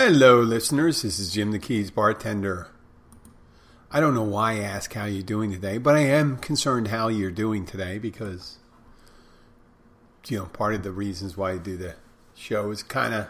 [0.00, 1.02] Hello, listeners.
[1.02, 2.68] This is Jim the Keys bartender.
[3.90, 7.08] I don't know why I ask how you're doing today, but I am concerned how
[7.08, 8.58] you're doing today because,
[10.28, 11.96] you know, part of the reasons why I do the
[12.36, 13.26] show is kind of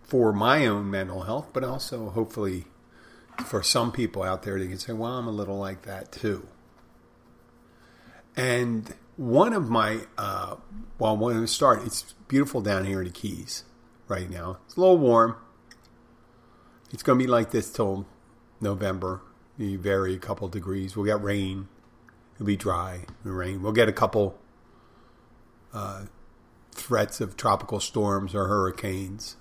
[0.00, 2.64] for my own mental health, but also hopefully
[3.44, 6.48] for some people out there, that can say, well, I'm a little like that too.
[8.34, 10.56] And one of my, uh,
[10.98, 13.64] well, when I start, it's beautiful down here in the Keys
[14.08, 14.58] right now.
[14.66, 15.36] It's a little warm.
[16.92, 18.06] It's going to be like this till
[18.60, 19.22] November.
[19.58, 20.96] It vary a couple degrees.
[20.96, 21.68] We'll get rain.
[22.34, 23.06] It'll be dry.
[23.24, 23.62] Rain.
[23.62, 24.38] We'll get a couple
[25.72, 26.04] uh,
[26.72, 29.36] threats of tropical storms or hurricanes.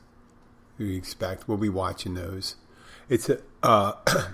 [0.77, 1.47] We expect.
[1.47, 2.55] We'll be watching those.
[3.09, 3.39] It's a.
[3.61, 3.93] Uh,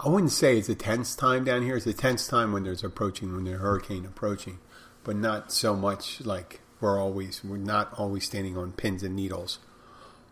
[0.00, 1.76] I wouldn't say it's a tense time down here.
[1.76, 4.58] It's a tense time when there's approaching, when there's a hurricane approaching,
[5.02, 9.60] but not so much like we're always, we're not always standing on pins and needles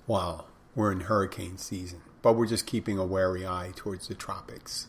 [0.04, 2.00] while we're in hurricane season.
[2.22, 4.86] But we're just keeping a wary eye towards the tropics.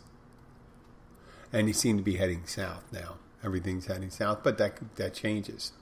[1.51, 3.15] And they seem to be heading south now.
[3.43, 5.73] Everything's heading south, but that that changes.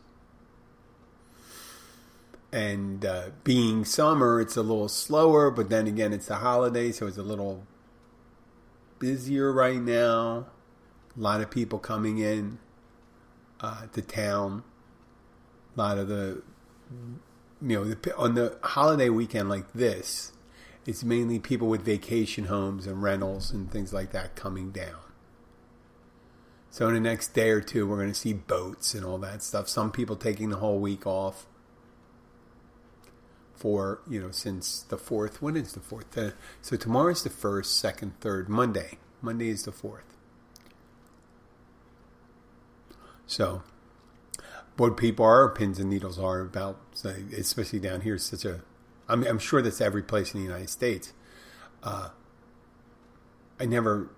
[2.52, 7.07] And uh, being summer, it's a little slower, but then again, it's the holiday, so
[7.07, 7.66] it's a little
[8.99, 10.47] busier right now.
[11.17, 12.59] A lot of people coming in
[13.61, 14.63] uh, to town.
[15.75, 16.41] A lot of the,
[17.62, 20.31] you know, the, on the holiday weekend like this,
[20.86, 24.98] it's mainly people with vacation homes and rentals and things like that coming down.
[26.72, 29.44] So in the next day or two, we're going to see boats and all that
[29.44, 29.68] stuff.
[29.68, 31.45] Some people taking the whole week off
[33.53, 35.42] for you know since the fourth.
[35.42, 36.18] When is the fourth?
[36.62, 38.50] So tomorrow is the first, second, third.
[38.50, 38.98] Monday.
[39.22, 40.18] Monday is the fourth.
[43.28, 43.64] So,
[44.77, 48.62] what people are pins and needles are about, especially down here, such a.
[49.07, 51.13] I'm, I'm sure that's every place in the United States.
[51.84, 52.09] Uh,
[53.59, 54.09] I never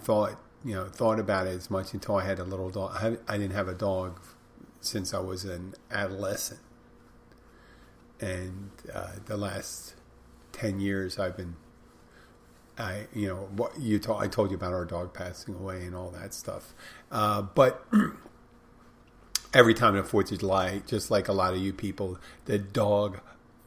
[0.00, 2.92] thought you know thought about it as much until I had a little dog.
[2.94, 4.20] I, I didn't have a dog
[4.80, 6.60] since I was an adolescent
[8.20, 9.94] and uh, the last
[10.52, 11.56] ten years I've been,
[12.76, 15.94] I you know what you told I told you about our dog passing away and
[15.94, 16.74] all that stuff,
[17.10, 17.86] uh, but.
[19.54, 23.20] every time the Fourth of July, just like a lot of you people, the dog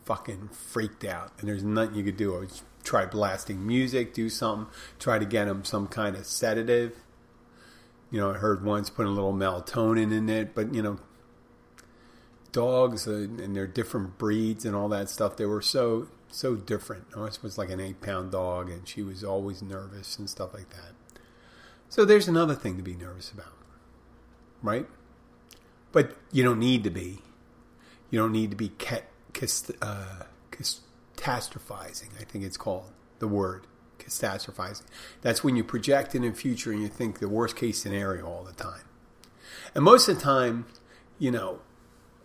[0.05, 2.35] fucking freaked out, and there's nothing you could do.
[2.35, 4.67] I would try blasting music, do something,
[4.99, 6.95] try to get him some kind of sedative.
[8.09, 10.99] You know, I heard once put a little melatonin in it, but you know,
[12.51, 15.37] dogs uh, and their different breeds and all that stuff.
[15.37, 17.05] They were so so different.
[17.15, 20.69] Ours was like an eight pound dog, and she was always nervous and stuff like
[20.71, 20.93] that.
[21.89, 23.53] So there's another thing to be nervous about,
[24.61, 24.87] right?
[25.91, 27.19] But you don't need to be.
[28.09, 28.71] You don't need to be
[29.81, 30.23] uh,
[31.17, 32.09] catastrophizing.
[32.19, 33.67] I think it's called the word
[33.99, 34.83] catastrophizing.
[35.21, 38.43] That's when you project in the future and you think the worst case scenario all
[38.43, 38.83] the time.
[39.73, 40.65] And most of the time,
[41.19, 41.59] you know,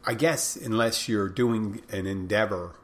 [0.04, 2.77] I guess unless you're doing an endeavor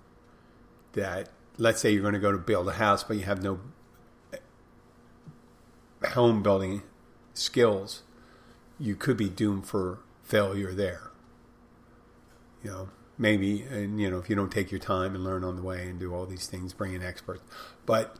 [0.93, 3.61] that, let's say you're going to go to build a house, but you have no
[6.11, 6.83] home building
[7.35, 8.03] skills,
[8.79, 10.01] you could be doomed for
[10.33, 11.11] failure there.
[12.65, 12.89] You know,
[13.19, 15.89] maybe, and you know, if you don't take your time and learn on the way
[15.89, 17.43] and do all these things, bring in experts.
[17.85, 18.17] But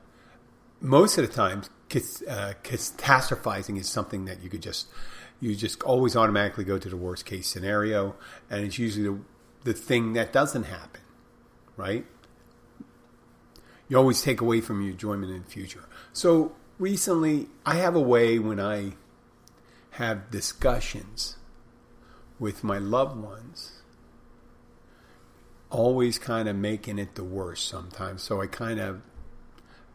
[0.81, 4.89] most of the time, uh, catastrophizing is something that you could just
[5.41, 8.15] you just always automatically go to the worst case scenario,
[8.51, 9.19] and it's usually the,
[9.65, 11.01] the thing that doesn't happen,
[11.77, 12.05] right?
[13.89, 15.85] You always take away from your enjoyment in the future.
[16.13, 18.93] So recently, I have a way when I
[19.93, 21.37] have discussions
[22.43, 23.83] with my loved ones,
[25.71, 28.21] always kind of making it the worst sometimes.
[28.21, 29.01] So I kind of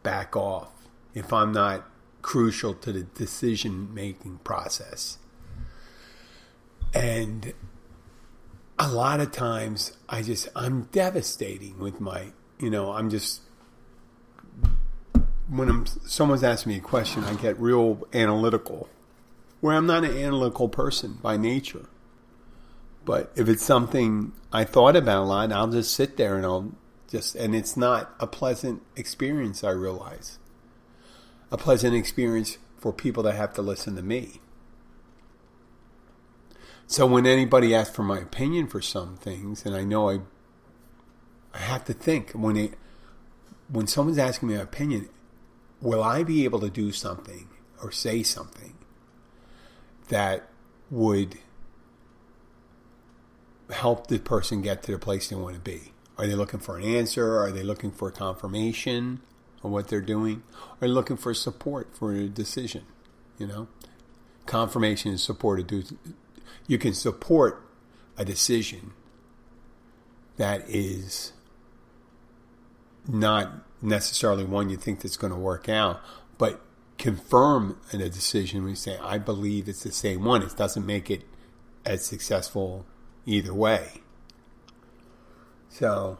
[0.02, 0.72] back off
[1.12, 1.86] if I'm not
[2.22, 5.18] crucial to the decision making process.
[6.94, 7.52] And
[8.78, 12.28] a lot of times I just, I'm devastating with my,
[12.58, 13.42] you know, I'm just,
[15.50, 18.88] when I'm, someone's asking me a question, I get real analytical,
[19.60, 21.84] where I'm not an analytical person by nature.
[23.08, 26.72] But if it's something I thought about a lot, I'll just sit there and I'll
[27.10, 30.38] just, and it's not a pleasant experience, I realize.
[31.50, 34.42] A pleasant experience for people that have to listen to me.
[36.86, 40.20] So when anybody asks for my opinion for some things, and I know I,
[41.54, 42.74] I have to think when it,
[43.70, 45.08] when someone's asking me my opinion,
[45.80, 47.48] will I be able to do something
[47.82, 48.74] or say something
[50.08, 50.50] that
[50.90, 51.38] would
[53.70, 55.92] help the person get to the place they want to be?
[56.16, 57.38] Are they looking for an answer?
[57.38, 59.20] Are they looking for confirmation
[59.62, 60.42] of what they're doing?
[60.54, 62.84] Are they looking for support for a decision?
[63.38, 63.68] You know,
[64.46, 65.70] confirmation and support.
[66.66, 67.64] You can support
[68.16, 68.92] a decision
[70.36, 71.32] that is
[73.06, 76.00] not necessarily one you think that's going to work out,
[76.36, 76.60] but
[76.98, 80.42] confirm in a decision when you say, I believe it's the same one.
[80.42, 81.22] It doesn't make it
[81.84, 82.86] as successful
[83.26, 84.02] either way.
[85.68, 86.18] So,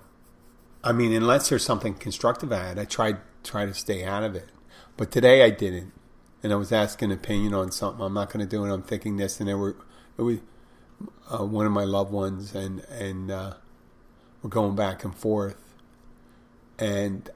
[0.85, 4.35] I mean, unless there's something constructive at it, I tried try to stay out of
[4.35, 4.51] it.
[4.97, 5.93] But today I didn't,
[6.43, 8.05] and I was asking opinion on something.
[8.05, 8.73] I'm not going to do it.
[8.73, 9.77] I'm thinking this, and there were
[10.17, 10.39] it was
[11.31, 13.55] uh, one of my loved ones, and and uh,
[14.43, 15.75] we're going back and forth.
[16.79, 17.29] And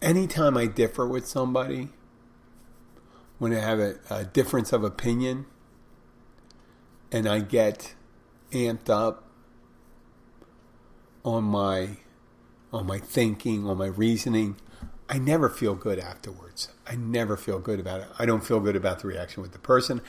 [0.00, 1.90] anytime I differ with somebody,
[3.38, 5.46] when I have a, a difference of opinion,
[7.12, 7.94] and I get
[8.52, 9.24] amped up
[11.24, 11.98] on my
[12.72, 14.56] on my thinking, on my reasoning,
[15.08, 16.68] I never feel good afterwards.
[16.86, 18.08] I never feel good about it.
[18.18, 20.02] I don't feel good about the reaction with the person.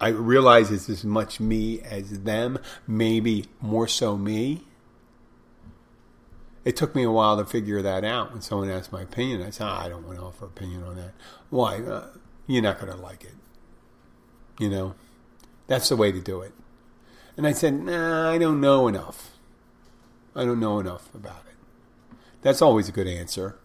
[0.00, 4.62] I realize it's as much me as them, maybe more so me.
[6.64, 8.32] It took me a while to figure that out.
[8.32, 10.96] When someone asked my opinion, I said, oh, I don't want to offer opinion on
[10.96, 11.12] that.
[11.50, 11.82] Why?
[11.82, 12.08] Uh,
[12.46, 13.34] you're not going to like it.
[14.58, 14.94] You know,
[15.66, 16.52] that's the way to do it.
[17.38, 19.30] And I said, Nah, I don't know enough.
[20.34, 22.16] I don't know enough about it.
[22.42, 23.56] That's always a good answer.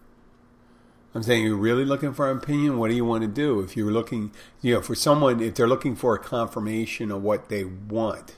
[1.16, 2.78] I'm saying you're really looking for an opinion.
[2.78, 3.62] What do you want to do?
[3.62, 4.32] If you're looking,
[4.62, 8.36] you know, for someone, if they're looking for a confirmation of what they want,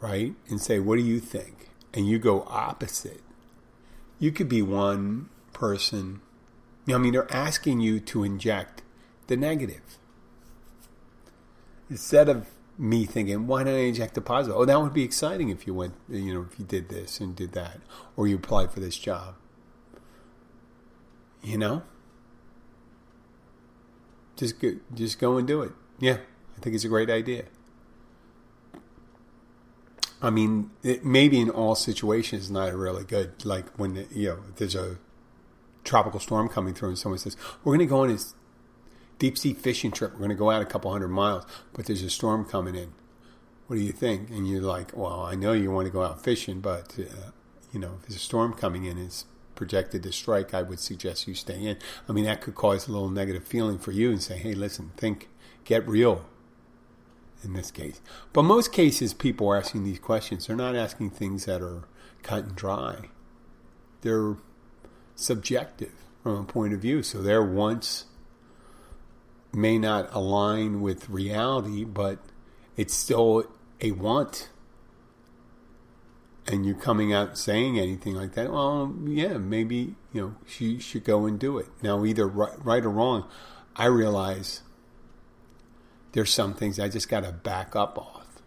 [0.00, 0.34] right?
[0.48, 1.70] And say, what do you think?
[1.94, 3.22] And you go opposite.
[4.18, 6.20] You could be one person.
[6.86, 8.82] I mean, they're asking you to inject
[9.26, 9.98] the negative
[11.90, 12.46] instead of
[12.78, 14.56] me thinking, why don't I inject the positive?
[14.56, 17.34] Oh, that would be exciting if you went, you know, if you did this and
[17.34, 17.80] did that,
[18.16, 19.34] or you applied for this job.
[21.42, 21.82] You know,
[24.36, 25.72] just go, just go and do it.
[25.98, 26.18] Yeah,
[26.56, 27.44] I think it's a great idea.
[30.20, 33.44] I mean, it, maybe in all situations, not really good.
[33.44, 34.98] Like when you know there's a
[35.84, 38.34] tropical storm coming through, and someone says, "We're going to go on this
[39.18, 40.12] deep sea fishing trip.
[40.12, 42.92] We're going to go out a couple hundred miles, but there's a storm coming in.
[43.66, 46.22] What do you think?" And you're like, "Well, I know you want to go out
[46.22, 47.30] fishing, but uh,
[47.72, 49.24] you know, if there's a storm coming in, it's
[49.58, 51.76] projected to strike, I would suggest you stay in.
[52.08, 54.92] I mean, that could cause a little negative feeling for you and say, hey, listen,
[54.96, 55.28] think,
[55.64, 56.24] get real
[57.42, 58.00] in this case.
[58.32, 60.46] But most cases, people are asking these questions.
[60.46, 61.82] They're not asking things that are
[62.22, 63.08] cut and dry,
[64.00, 64.36] they're
[65.16, 65.92] subjective
[66.22, 67.02] from a point of view.
[67.02, 68.04] So their wants
[69.52, 72.18] may not align with reality, but
[72.76, 73.44] it's still
[73.80, 74.50] a want
[76.48, 81.04] and you're coming out saying anything like that, well, yeah, maybe you know she should
[81.04, 81.66] go and do it.
[81.82, 83.28] Now, either right, right or wrong,
[83.76, 84.62] I realize
[86.12, 88.42] there's some things I just got to back up off,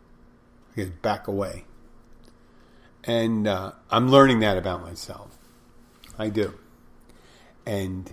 [0.75, 1.65] I back away,
[3.03, 5.37] and uh, I'm learning that about myself.
[6.17, 6.55] I do,
[7.67, 8.11] and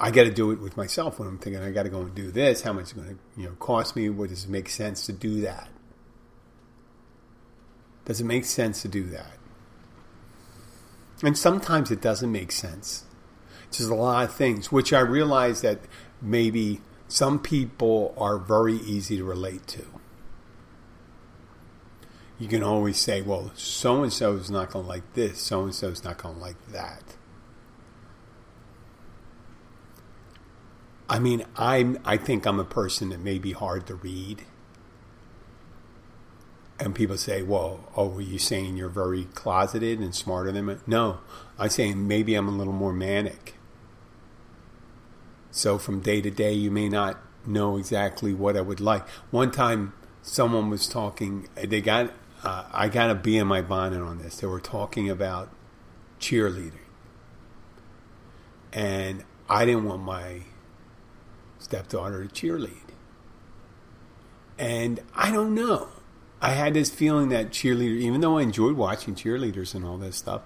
[0.00, 2.14] I got to do it with myself when I'm thinking I got to go and
[2.14, 2.62] do this.
[2.62, 4.08] How much is going to you know cost me?
[4.08, 5.68] What does it make sense to do that?
[8.04, 9.32] Does it make sense to do that?
[11.22, 13.04] And sometimes it doesn't make sense.
[13.70, 15.80] There's a lot of things, which I realize that
[16.22, 19.84] maybe some people are very easy to relate to.
[22.38, 25.64] You can always say, well, so and so is not going to like this, so
[25.64, 27.02] and so is not going to like that.
[31.08, 34.44] I mean, I'm, I think I'm a person that may be hard to read
[36.80, 40.76] and people say, well, oh, are you saying you're very closeted and smarter than me?
[40.86, 41.18] No,
[41.58, 43.54] I'm saying maybe I'm a little more manic.
[45.50, 49.08] So from day to day, you may not know exactly what I would like.
[49.30, 52.12] One time, someone was talking, they got,
[52.44, 54.36] uh, I got a bee in my bonnet on this.
[54.36, 55.50] They were talking about
[56.20, 56.72] cheerleading.
[58.72, 60.42] And I didn't want my
[61.58, 62.88] stepdaughter to cheerlead.
[64.58, 65.88] And I don't know.
[66.40, 70.16] I had this feeling that cheerleader, even though I enjoyed watching cheerleaders and all this
[70.16, 70.42] stuff,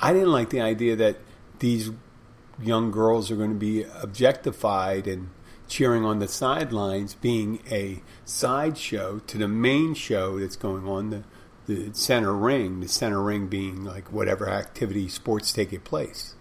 [0.00, 1.16] I didn't like the idea that
[1.58, 1.90] these
[2.62, 5.30] young girls are going to be objectified and
[5.68, 11.24] cheering on the sidelines, being a sideshow to the main show that's going on, the,
[11.66, 16.34] the center ring, the center ring being like whatever activity, sports taking place.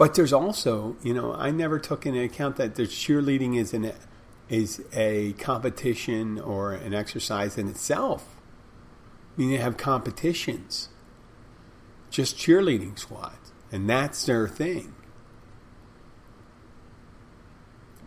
[0.00, 3.92] But there's also, you know, I never took into account that there's cheerleading is an
[4.48, 8.34] is a competition or an exercise in itself.
[9.36, 10.88] I mean, they have competitions,
[12.08, 14.94] just cheerleading squads, and that's their thing.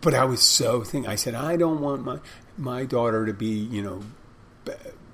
[0.02, 2.18] But I was so thinking, I said, I don't want my
[2.58, 4.02] my daughter to be, you know,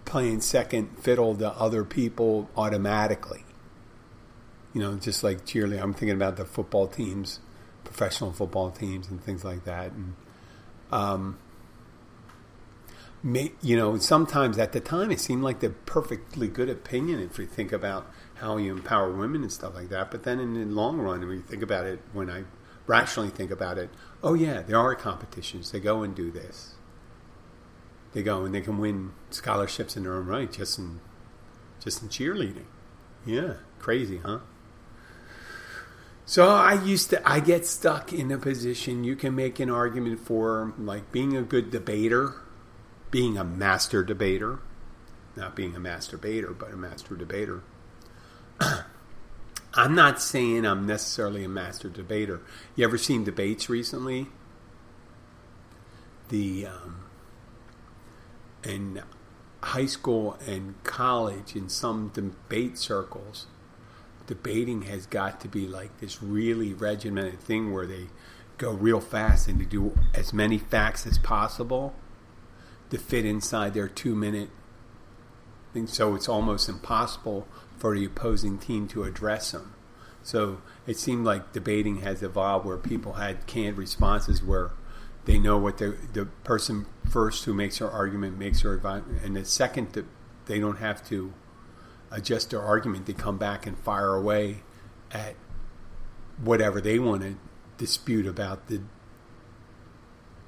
[0.05, 3.43] playing second fiddle to other people automatically.
[4.79, 5.81] You know, just like cheerleading.
[5.81, 7.41] I'm thinking about the football teams,
[7.83, 9.91] professional football teams, and things like that.
[9.91, 10.15] And
[10.89, 11.38] um,
[13.21, 17.38] may, you know, sometimes at the time it seemed like the perfectly good opinion if
[17.38, 20.12] you think about how you empower women and stuff like that.
[20.12, 22.45] But then in the long run, when you think about it, when I
[22.88, 23.89] rationally think about it,
[24.24, 25.74] oh yeah, there are competitions.
[25.74, 26.75] They go and do this.
[28.13, 31.01] They go and they can win scholarships in their own right just in
[31.83, 32.67] just in cheerleading.
[33.25, 34.39] Yeah, crazy, huh?
[36.29, 40.19] So I used to I get stuck in a position you can make an argument
[40.19, 42.36] for like being a good debater,
[43.09, 44.59] being a master debater,
[45.36, 47.63] not being a master debater, but a master debater.
[49.74, 52.41] I'm not saying I'm necessarily a master debater.
[52.75, 54.27] You ever seen debates recently?
[56.27, 57.05] The um,
[58.63, 59.01] in
[59.63, 63.48] high school and college in some debate circles,
[64.29, 68.05] debating has got to be like this really regimented thing where they
[68.59, 71.95] go real fast and they do as many facts as possible
[72.91, 74.50] to fit inside their two minute
[75.74, 75.88] thing.
[75.88, 79.74] So it's almost impossible for the opposing team to address them.
[80.21, 84.74] So it seemed like debating has evolved where people had canned responses where
[85.25, 88.75] they know what the the person first who makes their argument makes their
[89.24, 90.05] and the second that
[90.45, 91.33] they don't have to
[92.11, 94.63] adjust their argument, they come back and fire away
[95.11, 95.35] at
[96.41, 97.35] whatever they want to
[97.77, 98.81] dispute about the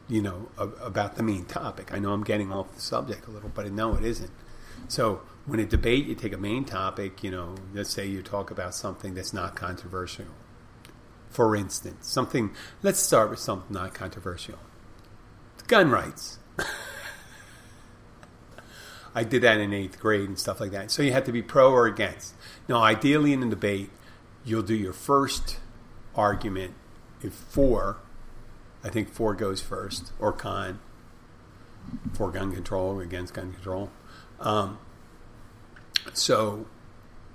[0.07, 1.93] you know about the main topic.
[1.93, 4.31] I know I'm getting off the subject a little, but no, it isn't.
[4.89, 7.23] So when a debate, you take a main topic.
[7.23, 10.25] You know, let's say you talk about something that's not controversial.
[11.29, 12.53] For instance, something.
[12.83, 14.59] Let's start with something not controversial.
[15.67, 16.39] Gun rights.
[19.13, 20.91] I did that in eighth grade and stuff like that.
[20.91, 22.33] So you have to be pro or against.
[22.67, 23.89] Now, ideally, in a debate,
[24.45, 25.59] you'll do your first
[26.15, 26.73] argument
[27.21, 27.97] if for.
[28.83, 30.79] I think for goes first, or con,
[32.13, 33.91] for gun control or against gun control.
[34.39, 34.79] Um,
[36.13, 36.65] so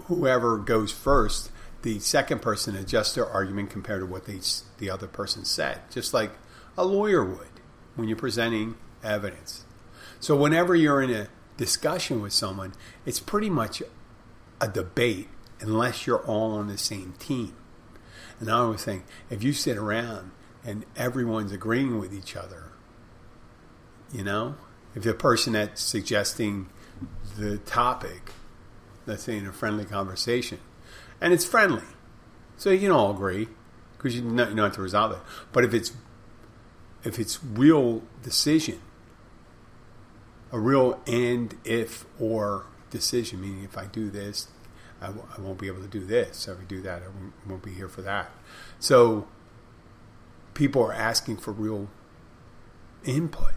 [0.06, 1.50] whoever goes first,
[1.83, 4.40] the second person adjusts their argument compared to what they,
[4.78, 6.33] the other person said, just like
[6.76, 7.61] a lawyer would
[7.95, 9.64] when you're presenting evidence.
[10.18, 13.83] So whenever you're in a discussion with someone, it's pretty much
[14.61, 15.29] a debate
[15.61, 17.55] unless you're all on the same team.
[18.39, 20.33] And I always think if you sit around
[20.65, 22.65] and everyone's agreeing with each other,
[24.13, 24.57] you know,
[24.95, 26.69] if the person that's suggesting
[27.39, 28.33] the topic,
[29.07, 30.59] let's say in a friendly conversation,
[31.21, 31.85] and it's friendly,
[32.57, 33.49] so you can all agree
[33.97, 35.19] because you know, you know have to resolve it.
[35.53, 35.93] But if it's
[37.05, 38.81] if it's real decision,
[40.57, 44.49] a real and if or decision, meaning if I do this,
[45.03, 46.49] I w- I won't be able to do this.
[46.49, 48.31] If I do that, I won't, won't be here for that.
[48.81, 49.29] So
[50.55, 51.89] people are asking for real
[53.05, 53.53] input.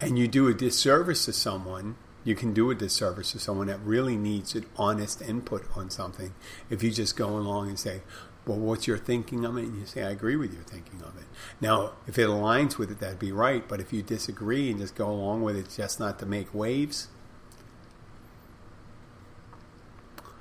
[0.00, 3.80] And you do a disservice to someone, you can do a disservice to someone that
[3.80, 6.34] really needs an honest input on something
[6.68, 8.02] if you just go along and say,
[8.48, 9.64] well, what's your thinking of it?
[9.64, 11.26] And you say, I agree with your thinking of it.
[11.60, 13.66] Now, if it aligns with it, that'd be right.
[13.68, 17.08] But if you disagree and just go along with it just not to make waves,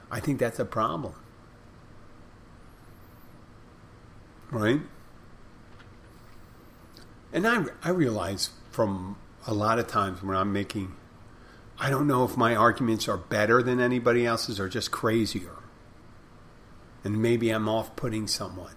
[0.09, 1.15] I think that's a problem.
[4.51, 4.79] Right?
[7.33, 10.93] And I, I realize from a lot of times when I'm making,
[11.79, 15.57] I don't know if my arguments are better than anybody else's or just crazier
[17.07, 18.75] and maybe I'm off putting someone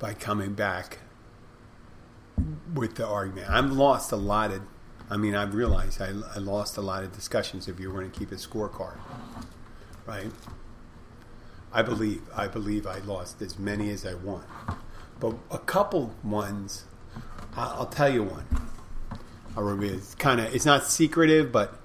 [0.00, 0.98] by coming back
[2.74, 3.48] with the argument.
[3.48, 4.62] I've lost a lot of,
[5.08, 8.10] I mean, I've realized I, I lost a lot of discussions if you were going
[8.10, 8.98] to keep a scorecard,
[10.06, 10.32] right?
[11.72, 14.42] I believe, I believe I lost as many as I won.
[15.20, 16.86] But a couple ones,
[17.54, 18.61] I'll tell you one.
[19.56, 19.94] Reveal.
[19.94, 21.78] It's kind of, it's not secretive, but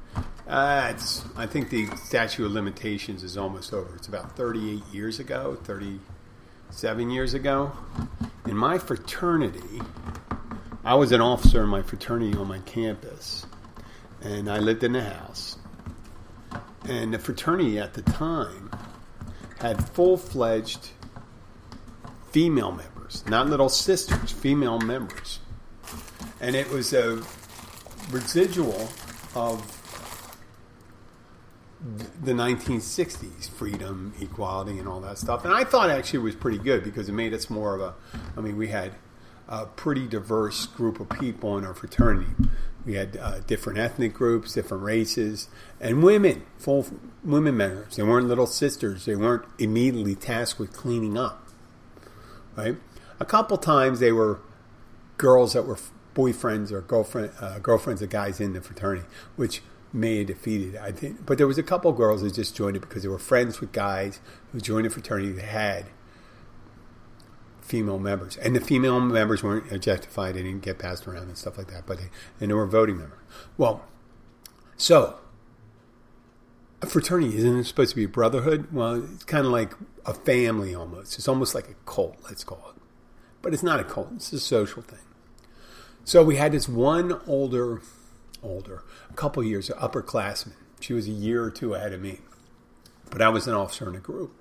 [0.47, 3.95] uh, it's, I think the statute of limitations is almost over.
[3.95, 7.73] It's about 38 years ago, 37 years ago.
[8.45, 9.81] In my fraternity,
[10.85, 13.45] I was an officer in my fraternity on my campus,
[14.21, 15.57] and I lived in a house.
[16.85, 18.71] And the fraternity at the time
[19.59, 20.91] had full fledged
[22.31, 25.39] female members, not little sisters, female members.
[26.39, 27.21] And it was a
[28.11, 28.89] residual
[29.35, 29.73] of
[32.21, 35.45] the 1960s freedom equality and all that stuff.
[35.45, 37.93] And i thought actually it was pretty good because it made us more of a
[38.35, 38.93] i mean we had
[39.47, 42.29] a pretty diverse group of people in our fraternity.
[42.85, 45.49] We had uh, different ethnic groups different races
[45.79, 46.87] and women full
[47.23, 49.05] women members they weren't little sisters.
[49.05, 51.47] They weren't immediately tasked with cleaning up
[52.57, 52.75] right?
[53.19, 54.41] A couple times they were
[55.17, 55.77] girls that were
[56.17, 59.05] boyfriends or girlfriend uh, girlfriends of guys in the fraternity
[59.35, 59.61] which
[59.93, 60.75] may have defeated.
[60.75, 63.19] I think, but there was a couple girls that just joined it because they were
[63.19, 64.19] friends with guys
[64.51, 65.85] who joined a fraternity that had
[67.61, 71.57] female members, and the female members weren't objectified; they didn't get passed around and stuff
[71.57, 71.85] like that.
[71.85, 72.09] But they,
[72.39, 73.19] and they were voting members.
[73.57, 73.85] Well,
[74.75, 75.19] so
[76.81, 78.71] a fraternity isn't supposed to be a brotherhood?
[78.71, 79.73] Well, it's kind of like
[80.05, 81.17] a family almost.
[81.17, 82.81] It's almost like a cult, let's call it.
[83.41, 84.99] But it's not a cult; it's a social thing.
[86.07, 87.81] So we had this one older
[88.41, 90.53] older, a couple years, an upperclassman.
[90.79, 92.19] She was a year or two ahead of me,
[93.09, 94.31] but I was an officer in a group.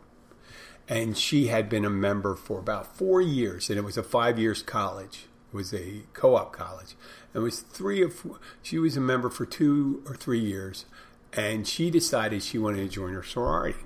[0.88, 4.38] And she had been a member for about four years, and it was a five
[4.38, 5.26] years college.
[5.52, 6.94] It was a co-op college.
[7.34, 8.38] And It was three or four.
[8.62, 10.84] She was a member for two or three years,
[11.32, 13.80] and she decided she wanted to join her sorority,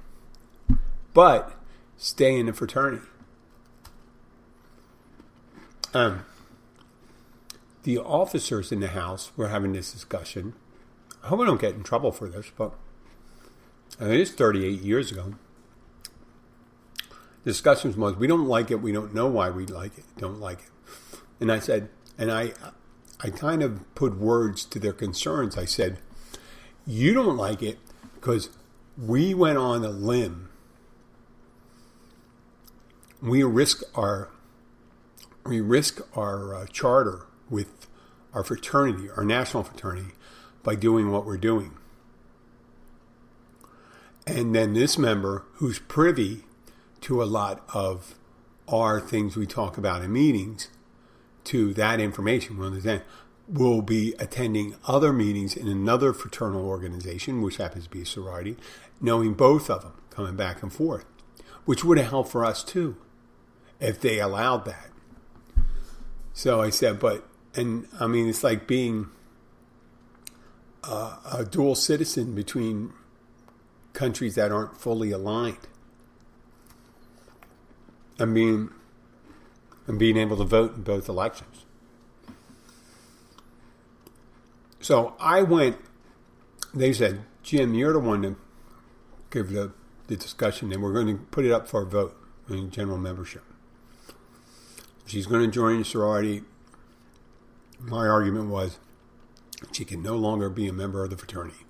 [1.14, 1.54] but
[1.96, 3.06] stay in the fraternity.
[5.94, 6.26] Um,
[7.82, 10.54] the officers in the house were having this discussion.
[11.22, 12.72] I hope I don't get in trouble for this, but
[13.98, 15.34] I mean, it's 38 years ago.
[17.44, 18.82] Discussions discussion was, we don't like it.
[18.82, 20.04] We don't know why we like it.
[20.18, 21.18] Don't like it.
[21.40, 22.52] And I said, and I,
[23.20, 25.56] I kind of put words to their concerns.
[25.56, 25.98] I said,
[26.86, 27.78] you don't like it
[28.14, 28.50] because
[28.98, 30.50] we went on a limb.
[33.22, 34.28] We risk our,
[35.44, 37.88] we risk our uh, charter with
[38.32, 40.12] our fraternity, our national fraternity,
[40.62, 41.72] by doing what we're doing.
[44.26, 46.44] And then this member, who's privy
[47.00, 48.14] to a lot of
[48.68, 50.68] our things we talk about in meetings,
[51.44, 53.02] to that information, we understand,
[53.48, 58.56] will be attending other meetings in another fraternal organization, which happens to be a sorority,
[59.00, 61.04] knowing both of them, coming back and forth,
[61.64, 62.96] which would have helped for us too,
[63.80, 64.90] if they allowed that.
[66.32, 69.08] So I said, but and I mean, it's like being
[70.84, 72.92] a, a dual citizen between
[73.92, 75.58] countries that aren't fully aligned.
[78.18, 78.70] And being
[79.86, 81.64] and being able to vote in both elections.
[84.80, 85.78] So I went.
[86.74, 88.36] They said, "Jim, you're the one to
[89.30, 89.72] give the
[90.06, 92.16] the discussion, and we're going to put it up for a vote
[92.48, 93.42] in general membership."
[95.06, 96.44] She's going to join the sorority
[97.80, 98.78] my argument was
[99.72, 101.66] she can no longer be a member of the fraternity.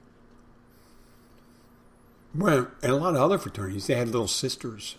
[2.34, 4.96] Well, and a lot of other fraternities, they had little sisters.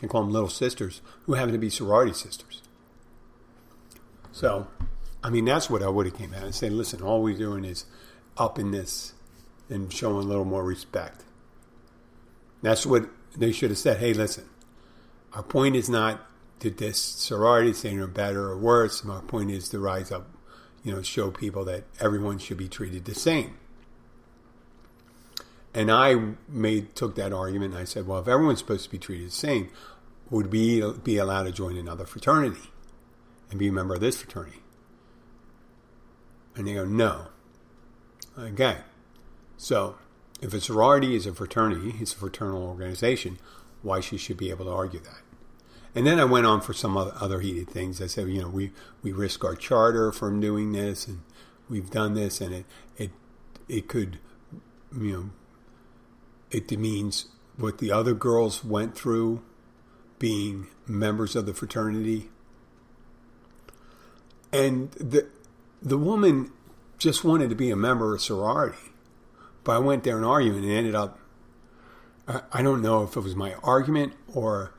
[0.00, 2.62] They call them little sisters who happen to be sorority sisters.
[4.30, 4.68] So,
[5.22, 7.64] I mean, that's what I would have came out and said, listen, all we're doing
[7.64, 7.86] is
[8.36, 9.14] upping this
[9.70, 11.24] and showing a little more respect.
[12.60, 13.98] That's what they should have said.
[13.98, 14.44] Hey, listen,
[15.32, 16.20] our point is not
[16.60, 19.02] to this sorority saying they're better or worse.
[19.04, 20.28] My point is to rise up
[20.86, 23.56] you know, show people that everyone should be treated the same.
[25.74, 28.98] And I made took that argument and I said, well, if everyone's supposed to be
[28.98, 29.68] treated the same,
[30.30, 32.70] would we be allowed to join another fraternity
[33.50, 34.62] and be a member of this fraternity?
[36.54, 37.26] And they go, no.
[38.38, 38.78] Okay.
[39.56, 39.96] So
[40.40, 43.40] if a sorority is a fraternity, it's a fraternal organization,
[43.82, 45.25] why she should be able to argue that?
[45.96, 48.02] And then I went on for some other heated things.
[48.02, 48.70] I said, you know, we,
[49.02, 51.22] we risk our charter from doing this, and
[51.70, 52.66] we've done this, and it
[52.98, 53.10] it
[53.66, 54.18] it could,
[54.94, 55.30] you know,
[56.50, 59.42] it demeans what the other girls went through,
[60.18, 62.28] being members of the fraternity.
[64.52, 65.28] And the
[65.80, 66.52] the woman
[66.98, 68.92] just wanted to be a member of sorority,
[69.64, 71.18] but I went there and argued, and it ended up.
[72.52, 74.74] I don't know if it was my argument or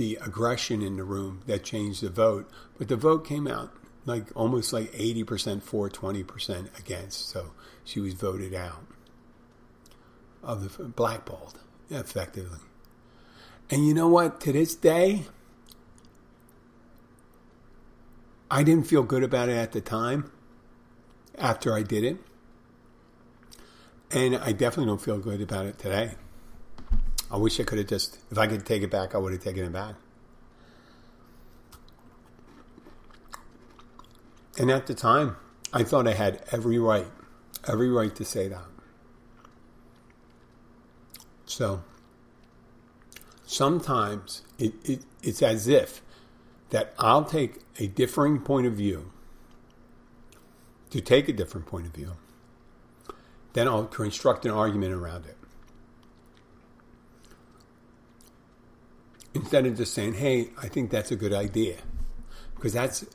[0.00, 2.50] the aggression in the room that changed the vote.
[2.78, 3.70] But the vote came out
[4.06, 7.28] like almost like 80% for, 20% against.
[7.28, 7.50] So
[7.84, 8.82] she was voted out
[10.42, 11.58] of the blackballed
[11.90, 12.60] effectively.
[13.68, 14.40] And you know what?
[14.40, 15.24] To this day,
[18.50, 20.32] I didn't feel good about it at the time
[21.36, 22.16] after I did it.
[24.10, 26.14] And I definitely don't feel good about it today.
[27.30, 29.42] I wish I could have just, if I could take it back, I would have
[29.42, 29.94] taken it back.
[34.58, 35.36] And at the time,
[35.72, 37.06] I thought I had every right
[37.66, 38.64] Every right to say that.
[41.44, 41.82] So
[43.44, 46.02] sometimes it, it, it's as if
[46.70, 49.12] that I'll take a differing point of view
[50.90, 52.16] to take a different point of view.
[53.52, 55.36] Then I'll construct an argument around it.
[59.34, 61.76] Instead of just saying, hey, I think that's a good idea.
[62.54, 63.06] Because that's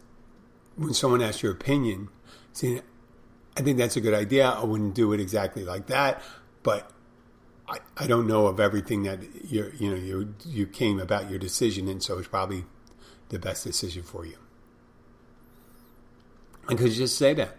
[0.75, 2.09] when someone asks your opinion,
[2.53, 2.81] saying,
[3.57, 4.49] I think that's a good idea.
[4.49, 6.21] I wouldn't do it exactly like that,
[6.63, 6.91] but
[7.67, 11.39] I, I don't know of everything that you you know you you came about your
[11.39, 12.65] decision, and so it's probably
[13.29, 14.37] the best decision for you.
[16.67, 17.55] And could just say that?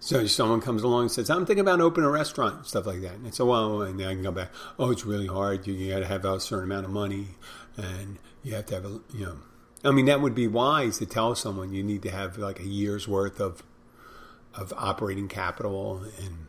[0.00, 3.14] So someone comes along and says, "I'm thinking about opening a restaurant, stuff like that."
[3.14, 4.50] And I say, "Well," and then I can come back.
[4.78, 5.66] Oh, it's really hard.
[5.66, 7.28] You, you got to have a certain amount of money,
[7.76, 9.38] and you have to have a you know.
[9.84, 12.66] I mean, that would be wise to tell someone you need to have like a
[12.66, 13.62] year's worth of
[14.54, 16.46] of operating capital and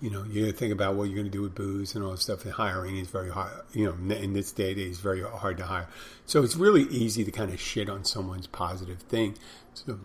[0.00, 2.20] you know, you think about what you're going to do with booze and all that
[2.20, 2.44] stuff.
[2.44, 3.52] And hiring is very hard.
[3.72, 5.88] You know, in this day, it's very hard to hire.
[6.24, 9.36] So it's really easy to kind of shit on someone's positive thing.
[9.74, 10.00] So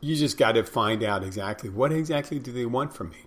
[0.00, 3.24] you just got to find out exactly what exactly do they want from me.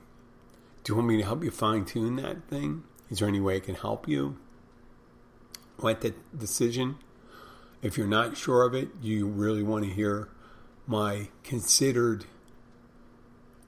[0.84, 2.84] Do you want me to help you fine tune that thing?
[3.10, 4.38] Is there any way I can help you?
[5.78, 6.98] What the decision?
[7.82, 10.30] If you're not sure of it, you really want to hear
[10.88, 12.26] my considered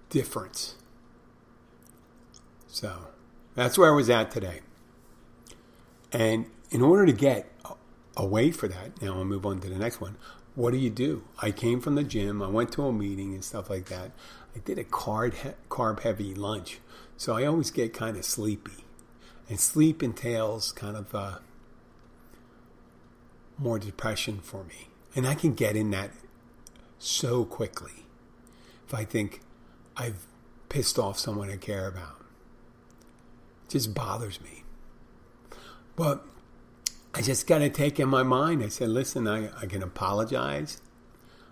[0.10, 0.76] difference
[2.74, 3.10] so
[3.54, 4.62] that's where I was at today.
[6.12, 7.52] And in order to get
[8.16, 10.18] away for that, now I'll move on to the next one.
[10.56, 11.24] What do you do?
[11.42, 12.42] I came from the gym.
[12.42, 14.12] I went to a meeting and stuff like that.
[14.56, 16.80] I did a carb carb heavy lunch,
[17.18, 18.86] so I always get kind of sleepy,
[19.50, 21.40] and sleep entails kind of uh,
[23.58, 26.12] more depression for me, and I can get in that
[27.00, 28.06] so quickly
[28.88, 29.42] if I think
[29.98, 30.28] I've
[30.70, 32.24] pissed off someone I care about
[33.66, 34.64] It just bothers me.
[35.96, 36.26] But
[37.16, 38.64] I just got to take in my mind.
[38.64, 40.82] I said, listen, I, I can apologize.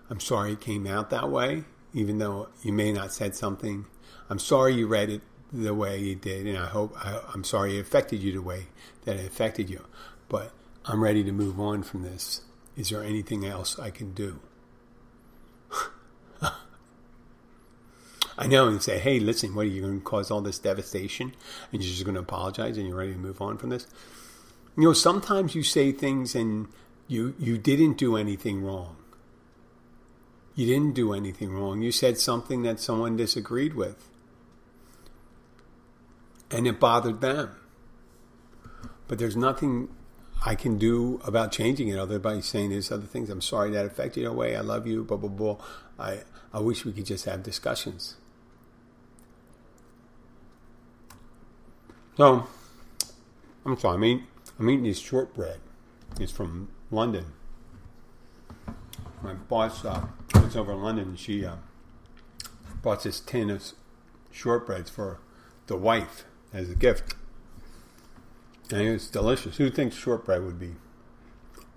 [0.09, 3.85] I'm sorry it came out that way, even though you may not said something.
[4.29, 5.21] I'm sorry you read it
[5.53, 8.67] the way you did, and I hope I, I'm sorry it affected you the way
[9.05, 9.85] that it affected you.
[10.29, 10.51] But
[10.85, 12.41] I'm ready to move on from this.
[12.75, 14.39] Is there anything else I can do?
[18.37, 21.35] I know, and say, hey, listen, what are you going to cause all this devastation?
[21.71, 23.85] And you're just going to apologize and you're ready to move on from this?
[24.77, 26.67] You know, sometimes you say things and
[27.07, 28.95] you, you didn't do anything wrong.
[30.55, 31.81] You didn't do anything wrong.
[31.81, 34.07] You said something that someone disagreed with.
[36.49, 37.55] And it bothered them.
[39.07, 39.89] But there's nothing
[40.45, 43.29] I can do about changing it other by saying there's other things.
[43.29, 44.55] I'm sorry that affected your way.
[44.55, 45.57] I love you, blah, blah, blah.
[45.99, 46.21] I,
[46.53, 48.15] I wish we could just have discussions.
[52.17, 52.47] So,
[53.65, 54.27] I'm sorry, I'm eating,
[54.61, 55.59] I'm eating this shortbread.
[56.19, 57.25] It's from London.
[59.23, 61.55] My boss uh, was over in London and she uh,
[62.83, 63.63] bought this tin of
[64.31, 65.19] shortbreads for
[65.65, 67.15] the wife as a gift.
[68.69, 69.57] And it was delicious.
[69.57, 70.75] Who thinks shortbread would be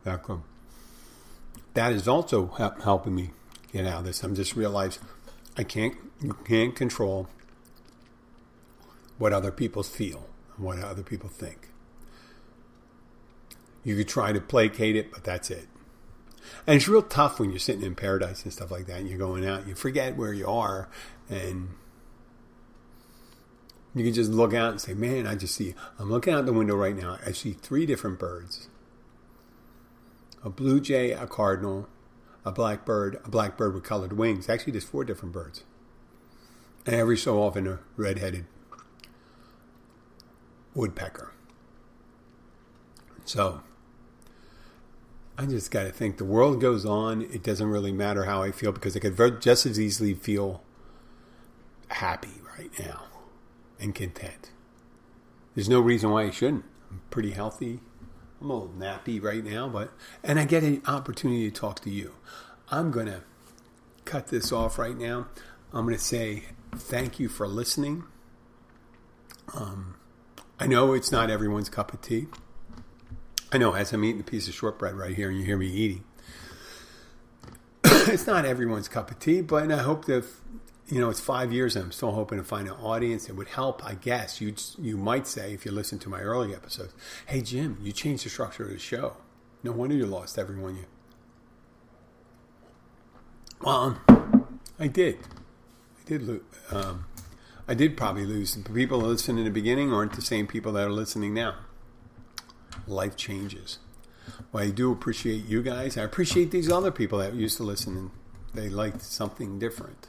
[0.03, 0.43] that good?
[1.73, 3.31] That is also helping me
[3.73, 4.23] get out of this.
[4.23, 5.01] I'm just realized
[5.57, 5.97] I can't,
[6.45, 7.29] can't control
[9.17, 11.71] what other people feel and what other people think.
[13.85, 15.69] You could try to placate it, but that's it.
[16.67, 19.19] And it's real tough when you're sitting in paradise and stuff like that, and you're
[19.19, 20.89] going out, you forget where you are,
[21.29, 21.69] and
[23.95, 26.53] you can just look out and say, Man, I just see, I'm looking out the
[26.53, 27.19] window right now.
[27.25, 28.69] I see three different birds
[30.43, 31.89] a blue jay, a cardinal,
[32.45, 34.49] a blackbird, a blackbird with colored wings.
[34.49, 35.65] Actually, there's four different birds.
[36.85, 38.45] And every so often, a red headed
[40.75, 41.33] woodpecker.
[43.25, 43.63] So
[45.37, 47.23] I just got to think the world goes on.
[47.23, 50.63] It doesn't really matter how I feel because I could just as easily feel
[51.89, 53.05] happy right now
[53.81, 54.51] and content.
[55.55, 56.65] There's no reason why I shouldn't.
[56.91, 57.81] I'm pretty healthy.
[58.41, 59.93] I'm a little nappy right now, but
[60.23, 62.15] and I get an opportunity to talk to you.
[62.71, 63.23] I'm going to
[64.05, 65.27] cut this off right now.
[65.73, 66.45] I'm going to say
[66.77, 68.05] thank you for listening.
[69.53, 69.97] Um,
[70.59, 72.29] I know it's not everyone's cup of tea.
[73.55, 75.69] I know as I'm eating a piece of shortbread right here and you hear me
[75.69, 76.03] eating,
[77.85, 80.25] it's not everyone's cup of tea, but I hope that,
[80.89, 83.47] you know, it's five years and I'm still hoping to find an audience that would
[83.47, 84.41] help, I guess.
[84.41, 86.95] You you might say, if you listen to my early episodes,
[87.27, 89.19] hey, Jim, you changed the structure of the show.
[89.63, 90.87] No wonder you lost everyone you.
[93.61, 94.01] Well,
[94.81, 95.21] I did.
[96.01, 96.43] I did lose.
[96.73, 97.07] Um,
[97.69, 98.57] I did probably lose.
[98.57, 101.55] The people listened in the beginning aren't the same people that are listening now.
[102.87, 103.79] Life changes.
[104.53, 105.97] Well, I do appreciate you guys.
[105.97, 108.11] I appreciate these other people that used to listen and
[108.55, 110.09] they liked something different.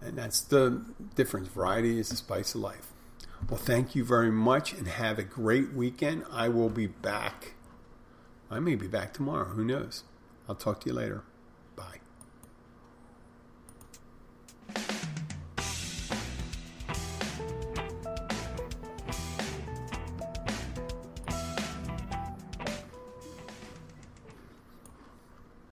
[0.00, 1.48] And that's the difference.
[1.48, 2.92] Variety is the spice of life.
[3.48, 6.24] Well, thank you very much and have a great weekend.
[6.30, 7.54] I will be back.
[8.50, 9.46] I may be back tomorrow.
[9.46, 10.04] Who knows?
[10.48, 11.24] I'll talk to you later.